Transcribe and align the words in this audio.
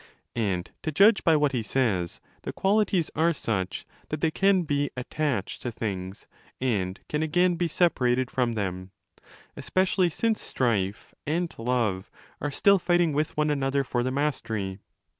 And, 0.35 0.71
to 0.81 0.91
judge 0.91 1.23
by 1.23 1.35
what 1.35 1.51
he 1.51 1.61
says, 1.61 2.19
the 2.41 2.51
qualities 2.51 3.11
are 3.15 3.35
such 3.35 3.85
that 4.09 4.19
they 4.19 4.31
can 4.31 4.63
be 4.63 4.89
'attached' 4.97 5.61
to 5.61 5.71
things 5.71 6.25
and 6.59 6.99
caz 7.07 7.21
again 7.21 7.53
be 7.53 7.67
'separated' 7.67 8.31
from 8.31 8.53
them, 8.55 8.89
especially 9.55 10.09
since 10.09 10.41
Strife 10.41 11.13
and 11.27 11.53
Love 11.59 12.09
are 12.41 12.49
still 12.49 12.79
fighting 12.79 13.13
with 13.13 13.37
one 13.37 13.51
another 13.51 13.83
for 13.83 14.01
the 14.01 14.09
mastery. 14.09 14.79